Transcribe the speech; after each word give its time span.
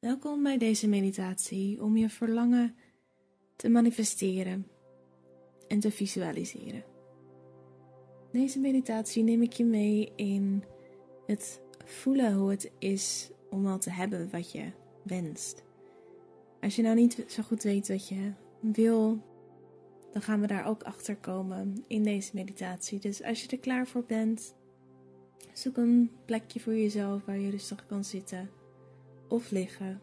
Welkom 0.00 0.42
bij 0.42 0.58
deze 0.58 0.88
meditatie 0.88 1.82
om 1.82 1.96
je 1.96 2.08
verlangen 2.08 2.74
te 3.56 3.68
manifesteren 3.68 4.66
en 5.68 5.80
te 5.80 5.90
visualiseren. 5.90 6.84
Deze 8.32 8.58
meditatie 8.58 9.22
neem 9.22 9.42
ik 9.42 9.52
je 9.52 9.64
mee 9.64 10.12
in 10.16 10.64
het 11.26 11.60
voelen 11.84 12.34
hoe 12.34 12.50
het 12.50 12.70
is 12.78 13.30
om 13.50 13.66
al 13.66 13.78
te 13.78 13.90
hebben 13.90 14.30
wat 14.30 14.52
je 14.52 14.70
wenst. 15.02 15.62
Als 16.60 16.76
je 16.76 16.82
nou 16.82 16.94
niet 16.94 17.24
zo 17.26 17.42
goed 17.42 17.62
weet 17.62 17.88
wat 17.88 18.08
je 18.08 18.32
wil, 18.60 19.18
dan 20.12 20.22
gaan 20.22 20.40
we 20.40 20.46
daar 20.46 20.66
ook 20.66 20.82
achter 20.82 21.16
komen 21.16 21.84
in 21.86 22.02
deze 22.02 22.30
meditatie. 22.34 22.98
Dus 22.98 23.22
als 23.22 23.42
je 23.42 23.48
er 23.48 23.58
klaar 23.58 23.86
voor 23.86 24.04
bent, 24.04 24.54
zoek 25.52 25.76
een 25.76 26.10
plekje 26.24 26.60
voor 26.60 26.74
jezelf 26.74 27.24
waar 27.24 27.38
je 27.38 27.50
rustig 27.50 27.86
kan 27.86 28.04
zitten 28.04 28.57
of 29.28 29.50
liggen. 29.50 30.00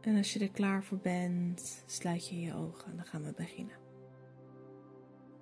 En 0.00 0.16
als 0.16 0.32
je 0.32 0.38
er 0.38 0.50
klaar 0.50 0.84
voor 0.84 0.98
bent, 0.98 1.82
sluit 1.86 2.28
je 2.28 2.40
je 2.40 2.54
ogen 2.54 2.90
en 2.90 2.96
dan 2.96 3.04
gaan 3.04 3.24
we 3.24 3.32
beginnen. 3.36 3.76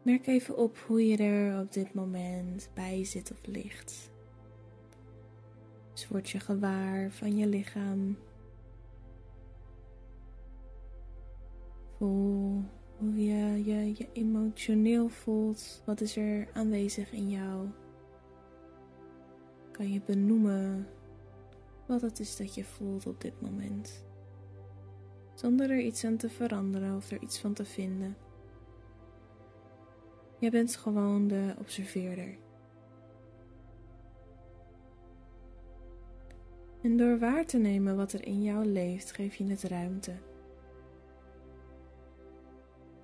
Merk 0.03 0.27
even 0.27 0.57
op 0.57 0.79
hoe 0.79 1.07
je 1.07 1.17
er 1.17 1.61
op 1.61 1.73
dit 1.73 1.95
moment 1.95 2.71
bij 2.75 3.05
zit 3.05 3.33
of 3.33 3.47
ligt. 3.47 4.13
Dus 5.93 6.09
word 6.09 6.31
je 6.31 6.41
gewaar 6.41 7.11
van 7.11 7.37
je 7.37 7.47
lichaam. 7.47 8.19
Voel 11.99 12.65
hoe 12.97 13.25
je, 13.25 13.65
je 13.65 13.95
je 13.97 14.09
emotioneel 14.13 15.09
voelt. 15.09 15.83
Wat 15.85 16.01
is 16.01 16.17
er 16.17 16.49
aanwezig 16.53 17.13
in 17.13 17.31
jou? 17.31 17.69
Kan 19.77 19.93
je 19.93 20.01
benoemen 20.07 20.87
wat 21.87 22.01
het 22.01 22.21
is 22.21 22.37
dat 22.37 22.55
je 22.55 22.65
voelt 22.65 23.07
op 23.07 23.21
dit 23.21 23.41
moment? 23.41 24.05
Zonder 25.35 25.71
er 25.71 25.81
iets 25.81 26.05
aan 26.05 26.17
te 26.17 26.31
veranderen 26.31 26.97
of 26.97 27.11
er 27.11 27.23
iets 27.23 27.39
van 27.41 27.53
te 27.53 27.65
vinden. 27.65 28.17
Je 30.39 30.51
bent 30.51 30.77
gewoon 30.77 31.29
de 31.29 31.55
observeerder. 31.59 32.37
En 36.83 36.97
door 36.97 37.19
waar 37.19 37.47
te 37.47 37.59
nemen 37.59 37.97
wat 37.97 38.13
er 38.13 38.27
in 38.27 38.43
jou 38.43 38.67
leeft, 38.67 39.13
geef 39.13 39.35
je 39.35 39.47
het 39.47 39.63
ruimte. 39.63 40.15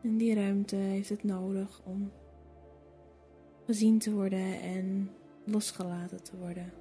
En 0.02 0.16
die 0.16 0.34
ruimte 0.34 0.76
heeft 0.76 1.08
het 1.08 1.22
nodig 1.22 1.80
om 1.84 2.12
gezien 3.64 3.98
te 3.98 4.12
worden 4.12 4.60
en 4.60 5.10
losgelaten 5.50 6.22
te 6.22 6.36
worden. 6.36 6.72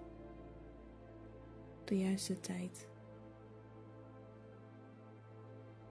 De 1.85 1.99
juiste 1.99 2.39
tijd. 2.39 2.87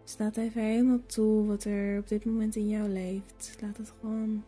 Staat 0.05 0.37
even 0.37 0.63
helemaal 0.63 1.07
toe 1.07 1.47
wat 1.47 1.65
er 1.65 1.99
op 1.99 2.09
dit 2.09 2.25
moment 2.25 2.57
in 2.57 2.69
jou 2.69 2.89
leeft. 2.89 3.57
Laat 3.61 3.77
het 3.77 3.93
gewoon 4.01 4.45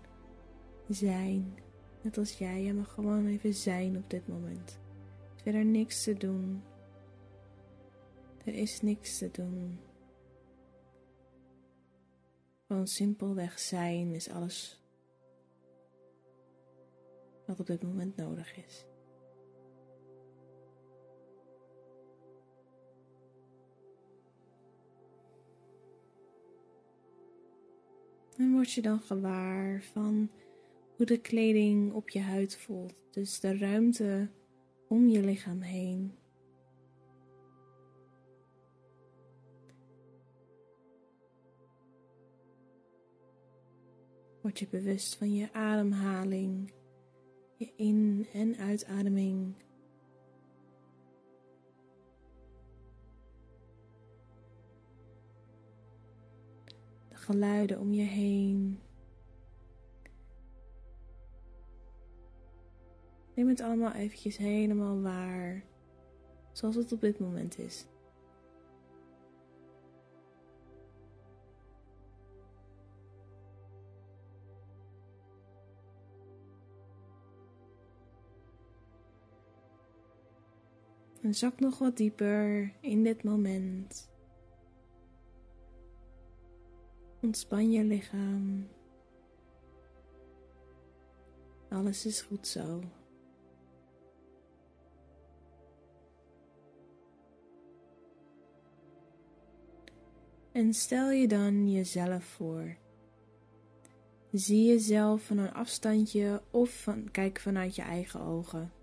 zijn. 0.88 1.58
Net 2.02 2.18
als 2.18 2.32
jij, 2.32 2.62
je 2.62 2.74
mag 2.74 2.92
gewoon 2.94 3.26
even 3.26 3.54
zijn 3.54 3.96
op 3.96 4.10
dit 4.10 4.28
moment. 4.28 4.78
Er 5.44 5.54
is 5.54 5.64
niks 5.64 6.02
te 6.02 6.14
doen. 6.14 6.62
Er 8.44 8.54
is 8.54 8.82
niks 8.82 9.18
te 9.18 9.30
doen. 9.32 9.78
Gewoon 12.66 12.86
simpelweg 12.86 13.58
zijn 13.58 14.14
is 14.14 14.30
alles 14.30 14.79
wat 17.50 17.60
op 17.60 17.66
dit 17.66 17.82
moment 17.82 18.16
nodig 18.16 18.56
is. 18.66 18.86
En 28.36 28.52
word 28.52 28.72
je 28.72 28.82
dan 28.82 29.00
gewaar 29.00 29.82
van 29.82 30.30
hoe 30.96 31.06
de 31.06 31.20
kleding 31.20 31.92
op 31.92 32.08
je 32.08 32.20
huid 32.20 32.56
voelt. 32.56 32.94
Dus 33.10 33.40
de 33.40 33.56
ruimte 33.58 34.28
om 34.88 35.08
je 35.08 35.20
lichaam 35.20 35.60
heen. 35.60 36.18
Word 44.42 44.58
je 44.58 44.68
bewust 44.68 45.16
van 45.16 45.34
je 45.34 45.52
ademhaling, 45.52 46.72
je 47.60 47.72
in- 47.76 48.26
en 48.32 48.56
uitademing. 48.56 49.54
De 57.08 57.16
geluiden 57.16 57.80
om 57.80 57.92
je 57.92 58.02
heen. 58.02 58.80
Neem 63.34 63.48
het 63.48 63.60
allemaal 63.60 63.92
eventjes 63.92 64.36
helemaal 64.36 65.00
waar, 65.00 65.64
zoals 66.52 66.74
het 66.74 66.92
op 66.92 67.00
dit 67.00 67.18
moment 67.18 67.58
is. 67.58 67.86
En 81.30 81.36
zak 81.36 81.60
nog 81.60 81.78
wat 81.78 81.96
dieper 81.96 82.72
in 82.80 83.02
dit 83.02 83.22
moment. 83.24 84.10
Ontspan 87.20 87.70
je 87.70 87.84
lichaam. 87.84 88.68
Alles 91.68 92.06
is 92.06 92.20
goed 92.20 92.46
zo. 92.46 92.80
En 100.52 100.74
stel 100.74 101.10
je 101.10 101.28
dan 101.28 101.70
jezelf 101.70 102.24
voor. 102.24 102.76
Zie 104.32 104.66
jezelf 104.66 105.22
van 105.22 105.38
een 105.38 105.52
afstandje 105.52 106.42
of 106.50 106.70
van, 106.70 107.10
kijk 107.10 107.40
vanuit 107.40 107.76
je 107.76 107.82
eigen 107.82 108.20
ogen. 108.20 108.79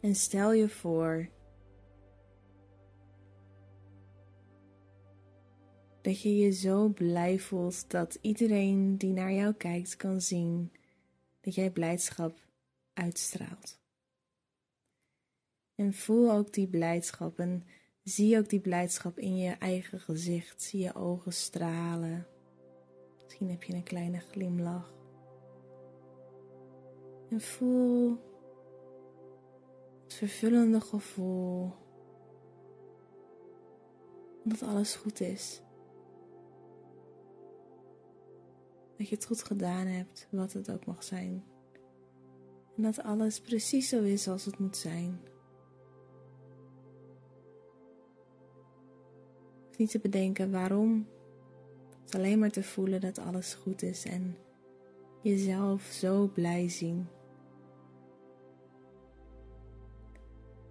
En 0.00 0.14
stel 0.14 0.52
je 0.52 0.68
voor 0.68 1.28
dat 6.00 6.20
je 6.20 6.36
je 6.36 6.50
zo 6.50 6.88
blij 6.88 7.38
voelt 7.38 7.90
dat 7.90 8.18
iedereen 8.20 8.98
die 8.98 9.12
naar 9.12 9.32
jou 9.32 9.54
kijkt 9.54 9.96
kan 9.96 10.20
zien 10.20 10.72
dat 11.40 11.54
jij 11.54 11.70
blijdschap 11.70 12.38
uitstraalt. 12.92 13.78
En 15.74 15.94
voel 15.94 16.32
ook 16.32 16.52
die 16.52 16.68
blijdschap 16.68 17.38
en 17.38 17.66
zie 18.02 18.38
ook 18.38 18.48
die 18.48 18.60
blijdschap 18.60 19.18
in 19.18 19.36
je 19.36 19.50
eigen 19.50 20.00
gezicht. 20.00 20.62
Zie 20.62 20.80
je 20.80 20.94
ogen 20.94 21.32
stralen. 21.32 22.26
Misschien 23.22 23.50
heb 23.50 23.62
je 23.62 23.74
een 23.74 23.82
kleine 23.82 24.18
glimlach. 24.18 24.94
En 27.30 27.40
voel 27.40 28.18
het 30.10 30.18
vervullende 30.18 30.80
gevoel 30.80 31.72
dat 34.44 34.62
alles 34.62 34.94
goed 34.94 35.20
is. 35.20 35.62
Dat 38.96 39.08
je 39.08 39.14
het 39.14 39.26
goed 39.26 39.42
gedaan 39.42 39.86
hebt, 39.86 40.28
wat 40.30 40.52
het 40.52 40.70
ook 40.70 40.86
mag 40.86 41.04
zijn. 41.04 41.44
En 42.76 42.82
dat 42.82 43.02
alles 43.02 43.40
precies 43.40 43.88
zo 43.88 44.02
is 44.02 44.28
als 44.28 44.44
het 44.44 44.58
moet 44.58 44.76
zijn. 44.76 45.20
niet 49.76 49.90
te 49.90 49.98
bedenken 49.98 50.50
waarom. 50.50 51.08
Het 52.02 52.14
alleen 52.14 52.38
maar 52.38 52.50
te 52.50 52.62
voelen 52.62 53.00
dat 53.00 53.18
alles 53.18 53.54
goed 53.54 53.82
is 53.82 54.04
en 54.04 54.36
jezelf 55.22 55.82
zo 55.82 56.26
blij 56.26 56.68
zien. 56.68 57.08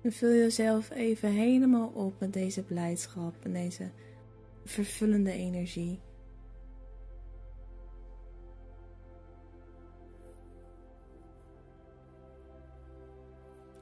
En 0.02 0.12
vul 0.12 0.34
jezelf 0.34 0.90
even 0.90 1.30
helemaal 1.30 1.88
op 1.88 2.20
met 2.20 2.34
deze 2.34 2.64
blijdschap 2.64 3.34
en 3.44 3.54
deze 3.54 3.90
vervullende 4.66 5.32
energie. 5.32 6.00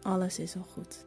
Alles 0.01 0.39
is 0.39 0.55
al 0.55 0.63
goed. 0.63 1.05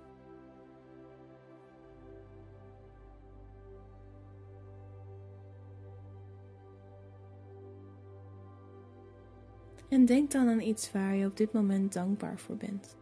En 9.89 10.05
denk 10.05 10.31
dan 10.31 10.49
aan 10.49 10.61
iets 10.61 10.93
waar 10.93 11.15
je 11.15 11.27
op 11.27 11.37
dit 11.37 11.53
moment 11.53 11.93
dankbaar 11.93 12.39
voor 12.39 12.57
bent. 12.57 12.99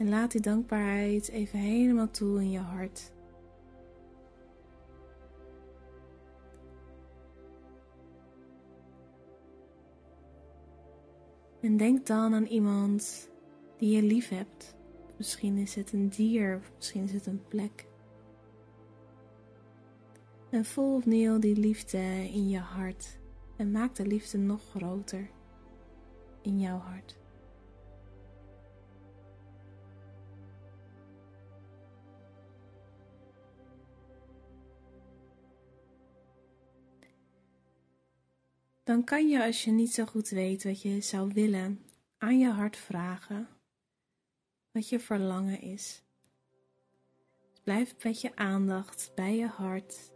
En 0.00 0.08
laat 0.08 0.32
die 0.32 0.40
dankbaarheid 0.40 1.28
even 1.28 1.58
helemaal 1.58 2.10
toe 2.10 2.40
in 2.40 2.50
je 2.50 2.58
hart. 2.58 3.12
En 11.60 11.76
denk 11.76 12.06
dan 12.06 12.34
aan 12.34 12.44
iemand 12.44 13.30
die 13.76 13.96
je 13.96 14.02
lief 14.02 14.28
hebt. 14.28 14.76
Misschien 15.16 15.56
is 15.56 15.74
het 15.74 15.92
een 15.92 16.08
dier, 16.08 16.60
misschien 16.76 17.02
is 17.02 17.12
het 17.12 17.26
een 17.26 17.42
plek. 17.48 17.86
En 20.50 20.64
voel 20.64 20.94
opnieuw 20.94 21.38
die 21.38 21.56
liefde 21.56 22.28
in 22.32 22.48
je 22.48 22.58
hart 22.58 23.18
en 23.56 23.70
maak 23.70 23.94
de 23.94 24.06
liefde 24.06 24.38
nog 24.38 24.62
groter 24.70 25.30
in 26.42 26.60
jouw 26.60 26.78
hart. 26.78 27.19
Dan 38.90 39.04
kan 39.04 39.28
je, 39.28 39.44
als 39.44 39.64
je 39.64 39.70
niet 39.70 39.94
zo 39.94 40.04
goed 40.04 40.28
weet 40.28 40.64
wat 40.64 40.82
je 40.82 41.00
zou 41.00 41.30
willen, 41.32 41.84
aan 42.18 42.38
je 42.38 42.48
hart 42.48 42.76
vragen 42.76 43.48
wat 44.72 44.88
je 44.88 45.00
verlangen 45.00 45.60
is. 45.60 46.02
Dus 47.50 47.60
blijf 47.64 48.04
met 48.04 48.20
je 48.20 48.36
aandacht 48.36 49.12
bij 49.14 49.36
je 49.36 49.46
hart, 49.46 50.12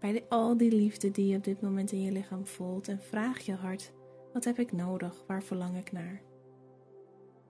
bij 0.00 0.24
al 0.28 0.56
die 0.56 0.72
liefde 0.72 1.10
die 1.10 1.26
je 1.26 1.36
op 1.36 1.44
dit 1.44 1.60
moment 1.60 1.92
in 1.92 2.02
je 2.02 2.12
lichaam 2.12 2.46
voelt 2.46 2.88
en 2.88 3.00
vraag 3.00 3.40
je 3.40 3.54
hart: 3.54 3.92
wat 4.32 4.44
heb 4.44 4.58
ik 4.58 4.72
nodig? 4.72 5.24
Waar 5.26 5.42
verlang 5.42 5.76
ik 5.76 5.92
naar? 5.92 6.22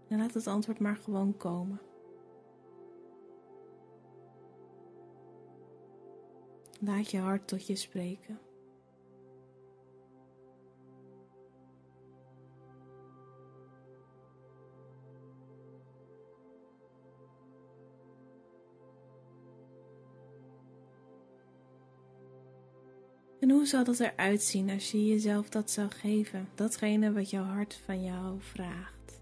En 0.09 0.19
laat 0.19 0.35
het 0.35 0.47
antwoord 0.47 0.79
maar 0.79 0.97
gewoon 0.97 1.37
komen. 1.37 1.81
Laat 6.81 7.11
je 7.11 7.19
hart 7.19 7.49
tot 7.49 7.67
je 7.67 7.77
spreken. 7.77 8.39
En 23.45 23.51
hoe 23.51 23.67
zal 23.67 23.85
dat 23.85 24.01
eruit 24.01 24.43
zien 24.43 24.71
als 24.71 24.91
je 24.91 25.07
jezelf 25.07 25.49
dat 25.49 25.71
zou 25.71 25.91
geven, 25.91 26.49
datgene 26.55 27.13
wat 27.13 27.31
jouw 27.31 27.45
hart 27.45 27.75
van 27.75 28.05
jou 28.05 28.41
vraagt? 28.41 29.21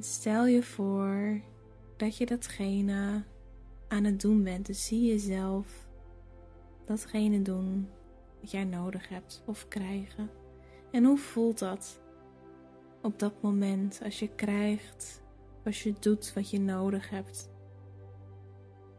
stel 0.00 0.46
je 0.46 0.62
voor 0.62 1.40
dat 1.96 2.16
je 2.16 2.26
datgene 2.26 3.24
aan 3.88 4.04
het 4.04 4.20
doen 4.20 4.42
bent. 4.42 4.66
Dus 4.66 4.86
zie 4.86 5.06
jezelf 5.06 5.86
datgene 6.84 7.42
doen 7.42 7.88
wat 8.40 8.50
jij 8.50 8.64
nodig 8.64 9.08
hebt 9.08 9.42
of 9.46 9.68
krijgen. 9.68 10.30
En 10.90 11.04
hoe 11.04 11.18
voelt 11.18 11.58
dat 11.58 12.00
op 13.02 13.18
dat 13.18 13.42
moment 13.42 14.00
als 14.04 14.18
je 14.18 14.28
krijgt, 14.34 15.22
als 15.64 15.82
je 15.82 15.94
doet 16.00 16.32
wat 16.34 16.50
je 16.50 16.60
nodig 16.60 17.10
hebt? 17.10 17.54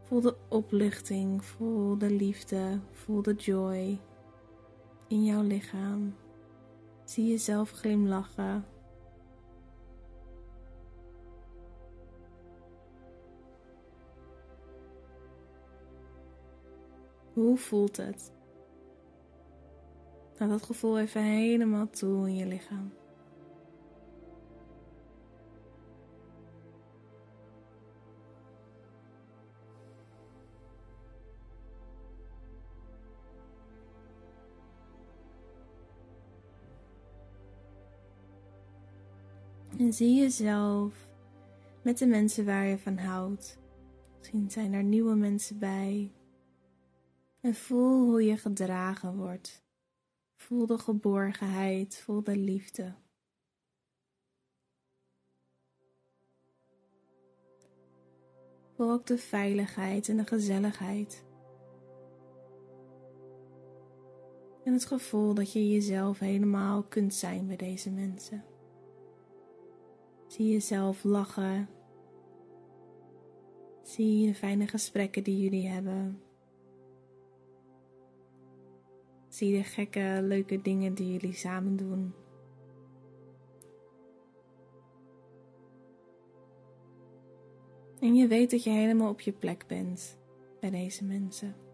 Voel 0.08 0.20
de 0.20 0.36
opluchting, 0.48 1.44
voel 1.44 1.98
de 1.98 2.10
liefde, 2.10 2.80
voel 2.92 3.22
de 3.22 3.34
joy 3.34 4.00
in 5.08 5.24
jouw 5.24 5.42
lichaam. 5.42 6.14
Zie 7.04 7.26
jezelf 7.26 7.70
glimlachen. 7.70 8.64
Hoe 17.32 17.56
voelt 17.56 17.96
het? 17.96 18.32
Laat 20.38 20.50
dat 20.50 20.62
gevoel 20.62 20.98
even 20.98 21.22
helemaal 21.22 21.90
toe 21.90 22.28
in 22.28 22.36
je 22.36 22.46
lichaam. 22.46 22.92
Zie 39.92 40.14
jezelf 40.14 41.08
met 41.82 41.98
de 41.98 42.06
mensen 42.06 42.44
waar 42.44 42.66
je 42.66 42.78
van 42.78 42.98
houdt. 42.98 43.58
Misschien 44.18 44.50
zijn 44.50 44.72
er 44.72 44.82
nieuwe 44.82 45.14
mensen 45.14 45.58
bij. 45.58 46.12
En 47.40 47.54
voel 47.54 48.04
hoe 48.04 48.24
je 48.24 48.36
gedragen 48.36 49.16
wordt. 49.16 49.64
Voel 50.36 50.66
de 50.66 50.78
geborgenheid, 50.78 51.96
voel 51.96 52.22
de 52.22 52.36
liefde. 52.36 52.94
Voel 58.74 58.90
ook 58.90 59.06
de 59.06 59.18
veiligheid 59.18 60.08
en 60.08 60.16
de 60.16 60.26
gezelligheid. 60.26 61.24
En 64.64 64.72
het 64.72 64.84
gevoel 64.84 65.34
dat 65.34 65.52
je 65.52 65.68
jezelf 65.68 66.18
helemaal 66.18 66.82
kunt 66.82 67.14
zijn 67.14 67.46
bij 67.46 67.56
deze 67.56 67.90
mensen. 67.90 68.44
Zie 70.28 70.52
jezelf 70.52 71.04
lachen. 71.04 71.68
Zie 73.82 74.26
de 74.26 74.34
fijne 74.34 74.66
gesprekken 74.66 75.24
die 75.24 75.40
jullie 75.42 75.68
hebben. 75.68 76.22
Zie 79.28 79.56
de 79.56 79.64
gekke, 79.64 80.18
leuke 80.22 80.62
dingen 80.62 80.94
die 80.94 81.12
jullie 81.12 81.32
samen 81.34 81.76
doen. 81.76 82.14
En 88.00 88.14
je 88.14 88.26
weet 88.26 88.50
dat 88.50 88.64
je 88.64 88.70
helemaal 88.70 89.10
op 89.10 89.20
je 89.20 89.32
plek 89.32 89.66
bent 89.66 90.18
bij 90.60 90.70
deze 90.70 91.04
mensen. 91.04 91.67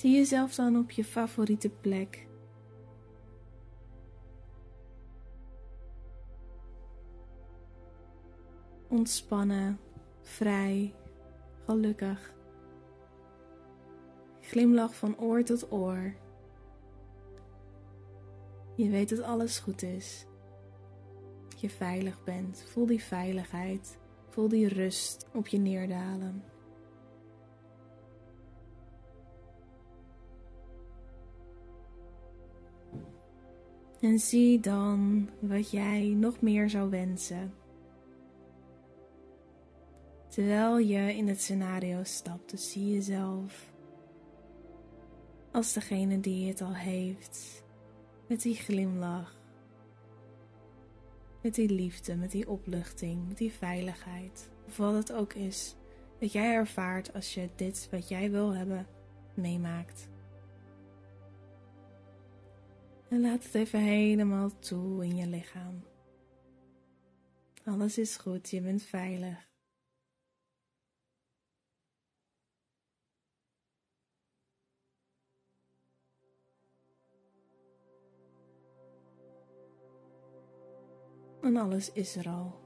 Zie 0.00 0.16
jezelf 0.16 0.54
dan 0.54 0.78
op 0.78 0.90
je 0.90 1.04
favoriete 1.04 1.68
plek. 1.68 2.26
Ontspannen, 8.88 9.78
vrij, 10.22 10.94
gelukkig. 11.64 12.34
Glimlach 14.40 14.94
van 14.94 15.18
oor 15.18 15.42
tot 15.42 15.72
oor. 15.72 16.14
Je 18.76 18.88
weet 18.88 19.08
dat 19.08 19.22
alles 19.22 19.58
goed 19.58 19.82
is. 19.82 20.26
Je 21.56 21.70
veilig 21.70 22.24
bent. 22.24 22.64
Voel 22.66 22.86
die 22.86 23.02
veiligheid. 23.02 23.98
Voel 24.28 24.48
die 24.48 24.68
rust 24.68 25.26
op 25.32 25.46
je 25.46 25.58
neerdalen. 25.58 26.49
En 34.00 34.18
zie 34.18 34.60
dan 34.60 35.28
wat 35.40 35.70
jij 35.70 36.00
nog 36.08 36.40
meer 36.40 36.70
zou 36.70 36.90
wensen. 36.90 37.54
Terwijl 40.28 40.78
je 40.78 41.16
in 41.16 41.28
het 41.28 41.40
scenario 41.40 42.04
stapt, 42.04 42.50
dus 42.50 42.72
zie 42.72 42.92
jezelf 42.92 43.72
als 45.52 45.72
degene 45.72 46.20
die 46.20 46.48
het 46.48 46.60
al 46.60 46.74
heeft, 46.74 47.64
met 48.26 48.42
die 48.42 48.54
glimlach, 48.54 49.38
met 51.42 51.54
die 51.54 51.68
liefde, 51.68 52.16
met 52.16 52.30
die 52.30 52.48
opluchting, 52.48 53.28
met 53.28 53.38
die 53.38 53.52
veiligheid, 53.52 54.50
of 54.66 54.76
wat 54.76 54.94
het 54.94 55.12
ook 55.12 55.32
is 55.32 55.74
dat 56.18 56.32
jij 56.32 56.52
ervaart 56.52 57.14
als 57.14 57.34
je 57.34 57.48
dit 57.56 57.88
wat 57.90 58.08
jij 58.08 58.30
wil 58.30 58.54
hebben 58.54 58.86
meemaakt. 59.34 60.08
En 63.10 63.20
laat 63.20 63.44
het 63.44 63.54
even 63.54 63.80
helemaal 63.80 64.58
toe 64.58 65.04
in 65.04 65.16
je 65.16 65.26
lichaam. 65.26 65.82
Alles 67.64 67.98
is 67.98 68.16
goed, 68.16 68.50
je 68.50 68.60
bent 68.60 68.82
veilig. 68.82 69.48
En 81.42 81.56
alles 81.56 81.92
is 81.92 82.16
er 82.16 82.28
al. 82.28 82.60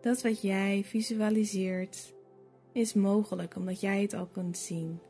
Dat 0.00 0.22
wat 0.22 0.42
jij 0.42 0.84
visualiseert 0.84 2.14
is 2.72 2.94
mogelijk 2.94 3.56
omdat 3.56 3.80
jij 3.80 4.02
het 4.02 4.14
al 4.14 4.26
kunt 4.26 4.58
zien. 4.58 5.00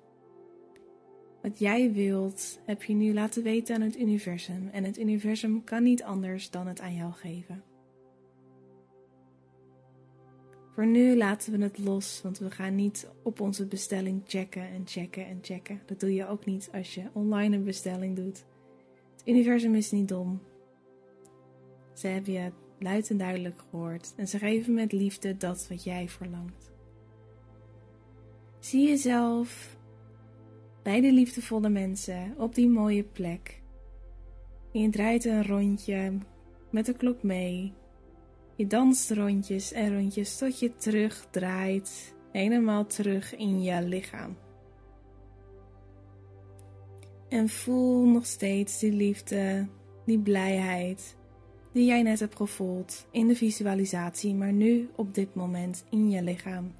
Wat 1.42 1.58
jij 1.58 1.92
wilt, 1.92 2.60
heb 2.64 2.82
je 2.82 2.94
nu 2.94 3.12
laten 3.14 3.42
weten 3.42 3.74
aan 3.74 3.80
het 3.80 3.98
universum 3.98 4.68
en 4.72 4.84
het 4.84 4.98
universum 4.98 5.64
kan 5.64 5.82
niet 5.82 6.02
anders 6.02 6.50
dan 6.50 6.66
het 6.66 6.80
aan 6.80 6.94
jou 6.94 7.12
geven. 7.12 7.62
Voor 10.74 10.86
nu 10.86 11.16
laten 11.16 11.52
we 11.52 11.62
het 11.62 11.78
los, 11.78 12.20
want 12.22 12.38
we 12.38 12.50
gaan 12.50 12.74
niet 12.74 13.08
op 13.22 13.40
onze 13.40 13.66
bestelling 13.66 14.22
checken 14.26 14.68
en 14.68 14.82
checken 14.84 15.26
en 15.26 15.38
checken. 15.42 15.80
Dat 15.86 16.00
doe 16.00 16.14
je 16.14 16.26
ook 16.26 16.44
niet 16.44 16.68
als 16.72 16.94
je 16.94 17.02
online 17.12 17.56
een 17.56 17.64
bestelling 17.64 18.16
doet. 18.16 18.44
Het 19.16 19.28
universum 19.28 19.74
is 19.74 19.90
niet 19.90 20.08
dom. 20.08 20.40
Ze 21.94 22.06
hebben 22.06 22.32
je 22.32 22.52
luid 22.78 23.10
en 23.10 23.18
duidelijk 23.18 23.60
gehoord 23.70 24.12
en 24.16 24.28
ze 24.28 24.38
geven 24.38 24.74
met 24.74 24.92
liefde 24.92 25.36
dat 25.36 25.68
wat 25.68 25.84
jij 25.84 26.08
verlangt. 26.08 26.72
Zie 28.58 28.88
jezelf 28.88 29.76
bij 30.82 31.00
de 31.00 31.12
liefdevolle 31.12 31.68
mensen 31.68 32.34
op 32.38 32.54
die 32.54 32.68
mooie 32.68 33.02
plek. 33.02 33.62
je 34.72 34.90
draait 34.90 35.24
een 35.24 35.46
rondje 35.46 36.18
met 36.70 36.86
de 36.86 36.92
klok 36.92 37.22
mee. 37.22 37.72
Je 38.56 38.66
danst 38.66 39.10
rondjes 39.10 39.72
en 39.72 39.94
rondjes 39.94 40.38
tot 40.38 40.58
je 40.58 40.76
terugdraait, 40.76 42.14
helemaal 42.32 42.86
terug 42.86 43.36
in 43.36 43.62
je 43.62 43.82
lichaam. 43.82 44.36
En 47.28 47.48
voel 47.48 48.06
nog 48.06 48.26
steeds 48.26 48.78
die 48.78 48.92
liefde, 48.92 49.66
die 50.04 50.18
blijheid 50.18 51.16
die 51.72 51.86
jij 51.86 52.02
net 52.02 52.20
hebt 52.20 52.36
gevoeld 52.36 53.06
in 53.10 53.28
de 53.28 53.36
visualisatie, 53.36 54.34
maar 54.34 54.52
nu 54.52 54.90
op 54.96 55.14
dit 55.14 55.34
moment 55.34 55.84
in 55.90 56.10
je 56.10 56.22
lichaam. 56.22 56.72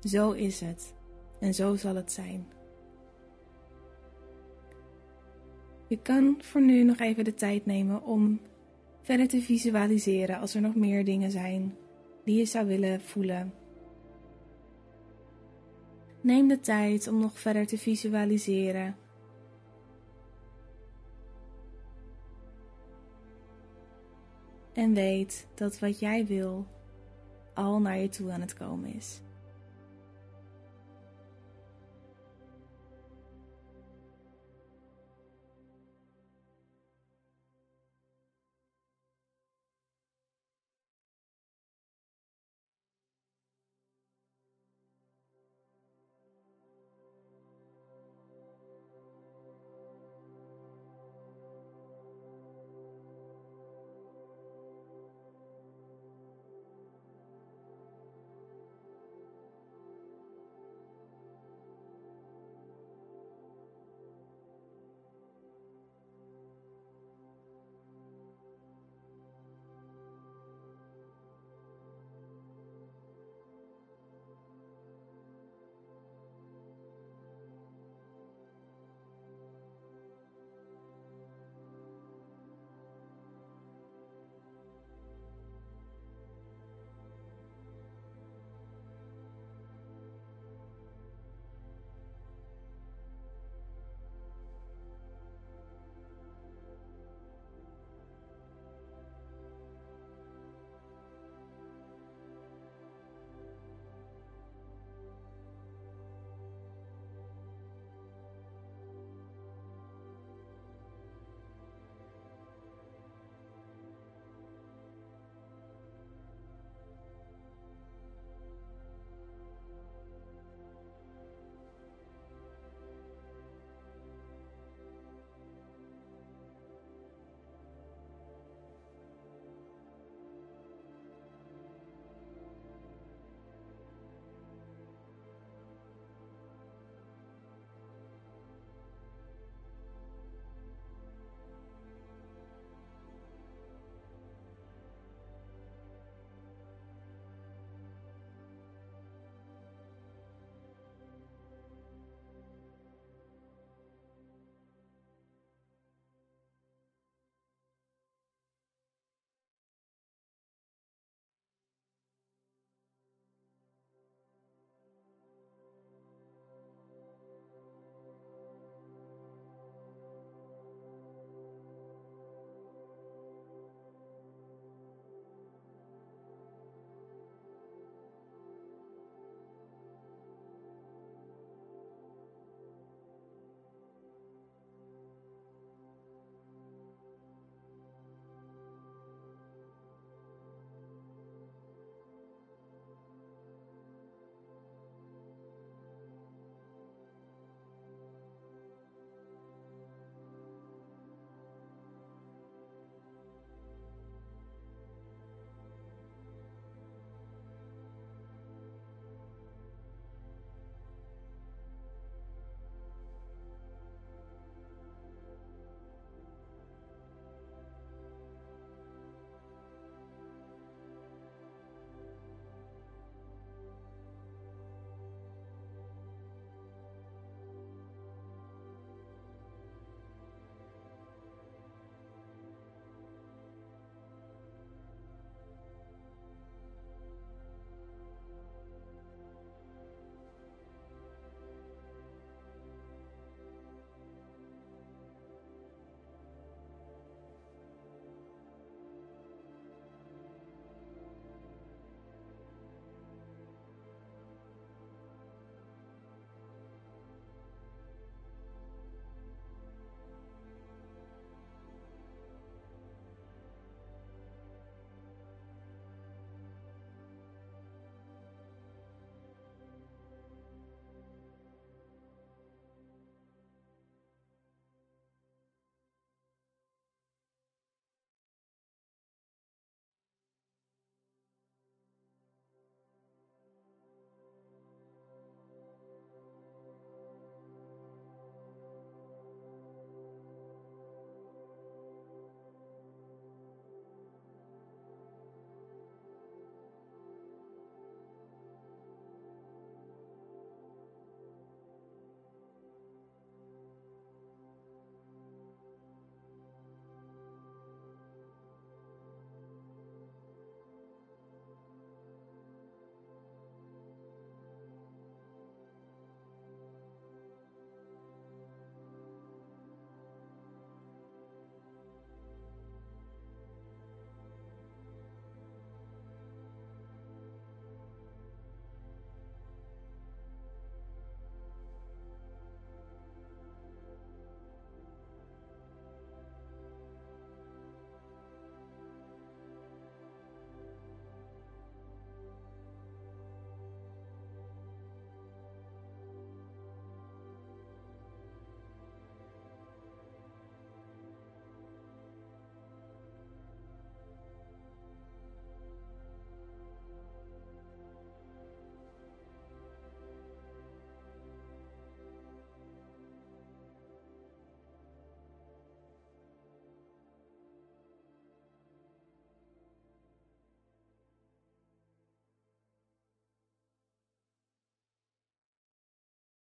Zo 0.00 0.30
is 0.30 0.60
het 0.60 0.94
en 1.42 1.54
zo 1.54 1.76
zal 1.76 1.94
het 1.94 2.12
zijn. 2.12 2.46
Je 5.86 5.98
kan 6.02 6.36
voor 6.42 6.62
nu 6.62 6.82
nog 6.82 6.98
even 6.98 7.24
de 7.24 7.34
tijd 7.34 7.66
nemen 7.66 8.02
om 8.02 8.40
verder 9.00 9.28
te 9.28 9.40
visualiseren 9.40 10.38
als 10.38 10.54
er 10.54 10.60
nog 10.60 10.74
meer 10.74 11.04
dingen 11.04 11.30
zijn 11.30 11.76
die 12.24 12.38
je 12.38 12.44
zou 12.44 12.66
willen 12.66 13.00
voelen. 13.00 13.54
Neem 16.20 16.48
de 16.48 16.60
tijd 16.60 17.08
om 17.08 17.20
nog 17.20 17.40
verder 17.40 17.66
te 17.66 17.78
visualiseren. 17.78 18.96
En 24.72 24.94
weet 24.94 25.46
dat 25.54 25.78
wat 25.78 25.98
jij 25.98 26.26
wil 26.26 26.66
al 27.54 27.80
naar 27.80 27.98
je 27.98 28.08
toe 28.08 28.30
aan 28.30 28.40
het 28.40 28.54
komen 28.54 28.94
is. 28.94 29.20